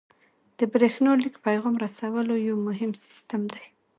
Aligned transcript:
د 0.57 0.59
بریښنایي 0.71 1.19
لیک 1.23 1.35
پیغام 1.47 1.75
رسولو 1.85 2.33
یو 2.47 2.55
مهم 2.67 2.91
سیستم 3.03 3.41
دی. 3.53 3.63